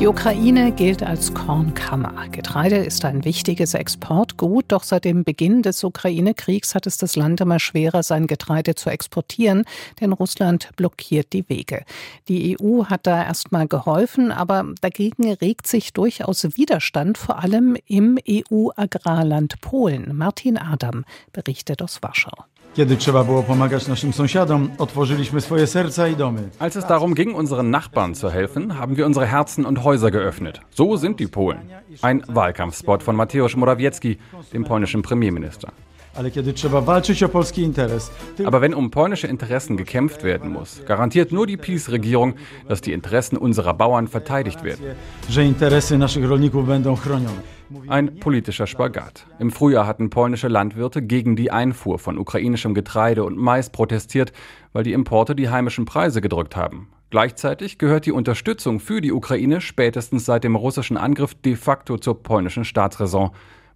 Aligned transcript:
Die 0.00 0.06
Ukraine 0.06 0.72
gilt 0.72 1.02
als 1.02 1.34
Kornkammer. 1.34 2.28
Getreide 2.30 2.76
ist 2.76 3.04
ein 3.04 3.22
wichtiges 3.26 3.74
Exportgut, 3.74 4.64
doch 4.68 4.82
seit 4.82 5.04
dem 5.04 5.24
Beginn 5.24 5.60
des 5.60 5.84
Ukraine-Kriegs 5.84 6.74
hat 6.74 6.86
es 6.86 6.96
das 6.96 7.16
Land 7.16 7.42
immer 7.42 7.58
schwerer, 7.58 8.02
sein 8.02 8.26
Getreide 8.26 8.74
zu 8.74 8.88
exportieren, 8.88 9.64
denn 10.00 10.14
Russland 10.14 10.70
blockiert 10.76 11.34
die 11.34 11.46
Wege. 11.50 11.84
Die 12.28 12.56
EU 12.58 12.86
hat 12.86 13.06
da 13.06 13.22
erstmal 13.22 13.68
geholfen, 13.68 14.32
aber 14.32 14.72
dagegen 14.80 15.34
regt 15.34 15.66
sich 15.66 15.92
durchaus 15.92 16.44
Widerstand, 16.56 17.18
vor 17.18 17.38
allem 17.42 17.76
im 17.86 18.18
EU-Agrarland 18.26 19.60
Polen. 19.60 20.16
Martin 20.16 20.56
Adam 20.56 21.04
berichtet 21.34 21.82
aus 21.82 22.02
Warschau. 22.02 22.46
Kiedy 22.74 22.96
trzeba 22.96 23.24
było 23.24 23.42
pomagać 23.42 23.88
naszym 23.88 24.12
sąsiadom, 24.12 24.70
otworzyliśmy 24.78 25.40
swoje 25.40 25.66
serca 25.66 26.08
i 26.08 26.16
domy. 26.16 26.48
Als 26.58 26.76
es 26.76 26.86
darum 26.86 27.14
ging, 27.14 27.36
unseren 27.36 27.70
Nachbarn 27.70 28.14
zu 28.14 28.30
helfen, 28.30 28.78
haben 28.78 28.96
wir 28.96 29.06
unsere 29.06 29.26
Herzen 29.26 29.66
und 29.66 29.84
Häuser 29.84 30.10
geöffnet. 30.10 30.60
So 30.70 30.96
sind 30.96 31.18
die 31.18 31.26
Polen. 31.26 31.58
Ein 32.02 32.22
Wahlkampfspot 32.28 33.02
von 33.02 33.16
Mateusz 33.16 33.56
Morawiecki, 33.56 34.18
dem 34.52 34.64
polnischen 34.64 35.02
Premierminister. 35.02 35.72
Ale 36.14 36.30
kiedy 36.30 36.52
trzeba 36.52 36.80
walczyć 36.80 37.22
o 37.22 37.28
polski 37.28 37.62
interes, 37.62 38.10
Aber 38.46 38.60
wenn 38.60 38.74
um 38.74 38.90
polnische 38.90 39.28
Interessen 39.28 39.76
gekämpft 39.76 40.22
werden 40.22 40.50
muss, 40.52 40.82
garantiert 40.86 41.32
nur 41.32 41.46
die 41.46 41.58
PiS-Regierung, 41.58 42.34
dass 42.68 42.80
die 42.80 42.92
Interessen 42.92 43.38
unserer 43.38 43.74
Bauern 43.74 44.08
verteidigt 44.08 44.64
werden. 44.64 44.94
że 45.28 45.44
interesy 45.44 45.98
naszych 45.98 46.24
rolników 46.28 46.66
będą 46.66 46.96
chronione. 46.96 47.42
Ein 47.88 48.18
politischer 48.18 48.66
Spagat. 48.66 49.26
Im 49.38 49.50
Frühjahr 49.52 49.86
hatten 49.86 50.10
polnische 50.10 50.48
Landwirte 50.48 51.02
gegen 51.02 51.36
die 51.36 51.52
Einfuhr 51.52 51.98
von 51.98 52.18
ukrainischem 52.18 52.74
Getreide 52.74 53.22
und 53.22 53.36
Mais 53.36 53.70
protestiert, 53.70 54.32
weil 54.72 54.82
die 54.82 54.92
Importe 54.92 55.36
die 55.36 55.48
heimischen 55.48 55.84
Preise 55.84 56.20
gedrückt 56.20 56.56
haben. 56.56 56.88
Gleichzeitig 57.10 57.78
gehört 57.78 58.06
die 58.06 58.12
Unterstützung 58.12 58.80
für 58.80 59.00
die 59.00 59.12
Ukraine 59.12 59.60
spätestens 59.60 60.24
seit 60.24 60.42
dem 60.42 60.56
russischen 60.56 60.96
Angriff 60.96 61.34
de 61.34 61.54
facto 61.56 61.96
zur 61.98 62.22
polnischen 62.22 62.64
Staatsräson. 62.64 63.30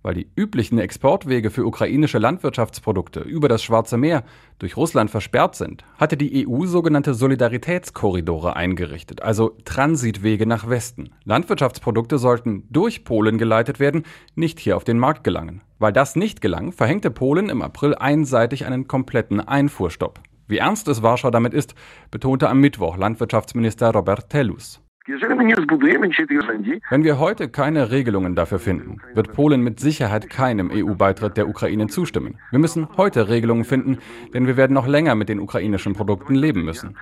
Weil 0.05 0.15
die 0.15 0.29
üblichen 0.37 0.79
Exportwege 0.79 1.51
für 1.51 1.65
ukrainische 1.65 2.19
Landwirtschaftsprodukte 2.19 3.21
über 3.21 3.49
das 3.49 3.63
Schwarze 3.63 3.97
Meer 3.97 4.23
durch 4.59 4.77
Russland 4.77 5.11
versperrt 5.11 5.57
sind, 5.57 5.83
hatte 5.97 6.19
die 6.19 6.47
EU 6.47 6.67
sogenannte 6.67 7.15
Solidaritätskorridore 7.15 8.55
eingerichtet, 8.55 9.23
also 9.23 9.57
Transitwege 9.65 10.45
nach 10.45 10.69
Westen. 10.69 11.15
Landwirtschaftsprodukte 11.25 12.19
sollten 12.19 12.69
durch 12.69 13.05
Polen 13.05 13.39
geleitet 13.39 13.81
werden, 13.81 14.03
nicht 14.35 14.61
hier 14.61 14.77
auf 14.77 14.85
den 14.85 14.99
Markt 14.99 15.25
gelangen. 15.25 15.63
Weil 15.79 15.95
das 15.95 16.17
nicht 16.17 16.43
gelang, 16.43 16.73
verhängte 16.73 17.11
Polen 17.11 17.49
im 17.49 17.63
April 17.63 17.95
einseitig 17.95 18.67
einen 18.67 18.87
kompletten 18.87 19.41
Einfuhrstopp. 19.41 20.21
Wie 20.47 20.59
ernst 20.59 20.87
es 20.89 21.03
Warschau 21.03 21.31
damit 21.31 21.55
ist, 21.55 21.75
betonte 22.11 22.51
am 22.51 22.61
Mittwoch 22.61 22.99
Landwirtschaftsminister 22.99 23.91
Robert 23.93 24.29
Telus. 24.29 24.84
Wenn 25.07 27.05
wir 27.05 27.19
heute 27.19 27.51
keine 27.51 27.91
Regelungen 27.91 28.35
dafür 28.35 28.59
finden, 28.59 29.03
wird 29.13 29.35
Polen 29.35 29.61
mit 29.61 29.79
Sicherheit 29.79 30.31
keinem 30.31 30.71
EU-Beitritt 30.73 31.37
der 31.37 31.47
Ukraine 31.47 31.89
zustimmen. 31.89 32.39
Wir 32.51 32.59
müssen 32.59 32.89
heute 32.97 33.29
Regelungen 33.29 33.65
finden, 33.65 33.99
denn 34.33 34.47
wir 34.47 34.57
werden 34.57 34.73
noch 34.73 34.87
länger 34.87 35.15
mit 35.15 35.29
den 35.29 35.41
ukrainischen 35.41 35.93
Produkten 35.93 36.35
leben 36.35 36.65
müssen. 36.65 36.97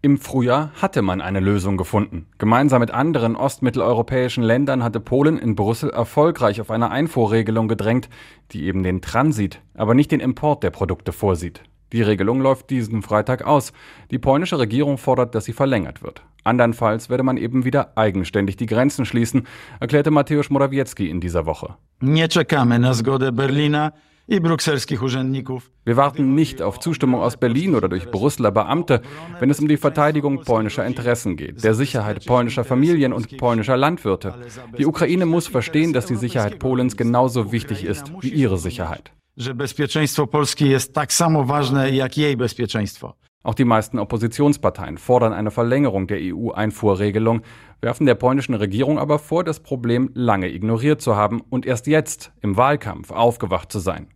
Im 0.00 0.16
Frühjahr 0.16 0.72
hatte 0.80 1.02
man 1.02 1.20
eine 1.20 1.40
Lösung 1.40 1.76
gefunden. 1.76 2.26
Gemeinsam 2.38 2.80
mit 2.80 2.90
anderen 2.90 3.36
ostmitteleuropäischen 3.36 4.42
Ländern 4.42 4.82
hatte 4.82 5.00
Polen 5.00 5.36
in 5.36 5.54
Brüssel 5.54 5.90
erfolgreich 5.90 6.62
auf 6.62 6.70
eine 6.70 6.90
Einfuhrregelung 6.90 7.68
gedrängt, 7.68 8.08
die 8.52 8.64
eben 8.64 8.82
den 8.82 9.02
Transit, 9.02 9.60
aber 9.74 9.92
nicht 9.92 10.12
den 10.12 10.20
Import 10.20 10.62
der 10.62 10.70
Produkte 10.70 11.12
vorsieht. 11.12 11.62
Die 11.92 12.02
Regelung 12.02 12.40
läuft 12.40 12.70
diesen 12.70 13.02
Freitag 13.02 13.42
aus. 13.42 13.72
Die 14.10 14.18
polnische 14.18 14.58
Regierung 14.58 14.98
fordert, 14.98 15.34
dass 15.34 15.44
sie 15.46 15.52
verlängert 15.52 16.02
wird. 16.02 16.22
Andernfalls 16.44 17.10
werde 17.10 17.22
man 17.22 17.36
eben 17.36 17.64
wieder 17.64 17.92
eigenständig 17.96 18.56
die 18.56 18.66
Grenzen 18.66 19.04
schließen, 19.04 19.46
erklärte 19.80 20.10
Mateusz 20.10 20.50
Morawiecki 20.50 21.08
in 21.10 21.20
dieser 21.20 21.46
Woche. 21.46 21.74
Nie 22.00 22.28
czekamy 22.28 22.78
na 22.78 22.94
zgodę 22.94 23.32
Berlina 23.32 23.92
i 24.28 24.40
brukselskich 24.40 25.02
urzędników. 25.02 25.70
Wir 25.86 25.96
warten 25.96 26.34
nicht 26.34 26.62
auf 26.62 26.78
Zustimmung 26.78 27.22
aus 27.22 27.36
Berlin 27.36 27.74
oder 27.74 27.88
durch 27.88 28.10
Brüsseler 28.10 28.50
Beamte, 28.50 29.00
wenn 29.40 29.50
es 29.50 29.60
um 29.60 29.68
die 29.68 29.78
Verteidigung 29.78 30.44
polnischer 30.44 30.86
Interessen 30.86 31.36
geht, 31.36 31.64
der 31.64 31.74
Sicherheit 31.74 32.26
polnischer 32.26 32.64
Familien 32.64 33.12
und 33.12 33.36
polnischer 33.38 33.76
Landwirte. 33.76 34.34
Die 34.76 34.86
Ukraine 34.86 35.26
muss 35.26 35.48
verstehen, 35.48 35.92
dass 35.92 36.06
die 36.06 36.16
Sicherheit 36.16 36.58
Polens 36.58 36.96
genauso 36.96 37.52
wichtig 37.52 37.84
ist 37.84 38.12
wie 38.20 38.28
ihre 38.28 38.58
Sicherheit. 38.58 39.12
Że 39.38 39.54
bezpieczeństwo 39.54 40.26
Polski 40.26 40.68
jest 40.68 40.94
tak 40.94 41.12
samo 41.12 41.44
ważne 41.44 41.90
jak 41.90 42.18
jej 42.18 42.36
bezpieczeństwo. 42.36 43.14
Auch 43.44 43.54
die 43.54 43.64
meisten 43.64 43.98
Oppositionsparteien 43.98 44.98
fordern 44.98 45.32
eine 45.32 45.50
Verlängerung 45.50 46.08
der 46.08 46.18
EU-Einfuhrregelung, 46.20 47.40
werfen 47.80 48.06
der 48.06 48.16
polnischen 48.16 48.54
Regierung 48.54 48.98
aber 48.98 49.18
vor, 49.18 49.44
das 49.44 49.60
Problem 49.60 50.10
lange 50.14 50.48
ignoriert 50.48 51.00
zu 51.00 51.14
haben 51.14 51.40
und 51.50 51.66
erst 51.66 51.86
jetzt 51.86 52.32
im 52.42 52.56
Wahlkampf 52.56 53.12
aufgewacht 53.12 53.72
zu 53.72 53.78
sein. 53.78 54.06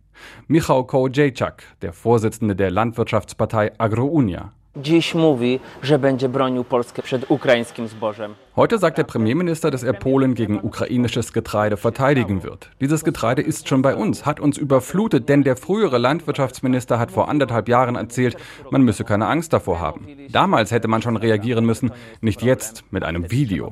Michał 0.47 0.85
Kołodziejczak, 0.85 1.63
der 1.81 1.93
Vorsitzende 1.93 2.55
der 2.55 2.71
Landwirtschaftspartei 2.71 3.71
Agrounia, 3.77 4.51
Dziś 4.77 5.15
mówi, 5.15 5.59
że 5.83 5.99
będzie 5.99 6.29
bronił 6.29 6.63
Polskę 6.63 7.01
przed 7.01 7.31
ukraińskim 7.31 7.87
zbożem. 7.87 8.35
Heute 8.55 8.79
sagt 8.79 8.97
der 8.97 9.05
Premierminister, 9.05 9.71
dass 9.71 9.83
er 9.83 9.99
Polen 9.99 10.33
gegen 10.33 10.59
ukrainisches 10.63 11.31
Getreide 11.31 11.77
verteidigen 11.77 12.43
wird. 12.43 12.69
Dieses 12.81 13.03
Getreide 13.03 13.41
ist 13.43 13.67
schon 13.67 13.81
bei 13.81 13.95
uns, 13.95 14.25
hat 14.25 14.39
uns 14.39 14.57
überflutet, 14.57 15.29
denn 15.29 15.43
der 15.43 15.57
frühere 15.57 15.99
Landwirtschaftsminister 15.99 16.97
hat 16.97 17.11
vor 17.11 17.29
anderthalb 17.29 17.69
Jahren 17.69 17.95
erzählt, 17.95 18.35
man 18.71 18.81
müsse 18.81 19.03
keine 19.03 19.27
Angst 19.27 19.53
davor 19.53 19.79
haben. 19.79 20.07
Damals 20.31 20.71
hätte 20.71 20.87
man 20.87 21.03
schon 21.03 21.17
reagieren 21.17 21.65
müssen, 21.65 21.91
nicht 22.21 22.41
jetzt 22.41 22.83
mit 22.91 23.03
einem 23.03 23.29
Video. 23.29 23.71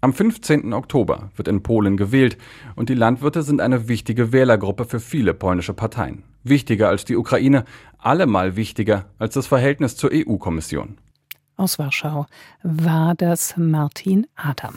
Am 0.00 0.12
15. 0.12 0.72
Oktober 0.74 1.30
wird 1.34 1.48
in 1.48 1.64
Polen 1.64 1.96
gewählt 1.96 2.38
und 2.76 2.88
die 2.88 2.94
Landwirte 2.94 3.42
sind 3.42 3.60
eine 3.60 3.88
wichtige 3.88 4.30
Wählergruppe 4.30 4.84
für 4.84 5.00
viele 5.00 5.34
polnische 5.34 5.74
Parteien. 5.74 6.22
Wichtiger 6.44 6.88
als 6.88 7.04
die 7.04 7.16
Ukraine, 7.16 7.64
allemal 7.98 8.54
wichtiger 8.54 9.06
als 9.18 9.34
das 9.34 9.48
Verhältnis 9.48 9.96
zur 9.96 10.10
EU-Kommission. 10.12 10.98
Aus 11.56 11.80
Warschau 11.80 12.26
war 12.62 13.16
das 13.16 13.56
Martin 13.56 14.28
Adam. 14.36 14.74